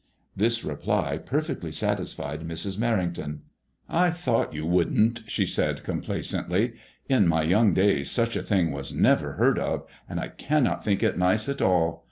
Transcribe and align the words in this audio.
This 0.35 0.63
reply 0.63 1.19
perfectly 1.19 1.71
satisfied 1.71 2.41
Mrs. 2.41 2.75
Merrington. 2.75 3.41
''I 3.87 4.09
thought 4.11 4.51
you 4.51 4.65
wouldn't," 4.65 5.21
she 5.27 5.45
said, 5.45 5.83
com 5.83 6.01
placently. 6.01 6.73
''In 7.07 7.27
my 7.27 7.43
young 7.43 7.75
days 7.75 8.09
such 8.09 8.35
a 8.35 8.41
thing 8.41 8.71
was 8.71 8.91
never 8.91 9.33
heard 9.33 9.59
of, 9.59 9.85
and 10.09 10.19
I 10.19 10.29
cannot 10.29 10.83
think 10.83 11.03
it 11.03 11.19
nice 11.19 11.47
at 11.47 11.61
all. 11.61 11.99